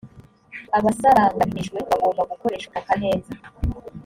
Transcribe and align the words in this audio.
abasaranganijwe 0.77 1.77
bagomba 1.89 2.21
gukoresha 2.31 2.65
ubutaka 2.67 2.93
neza 3.03 3.31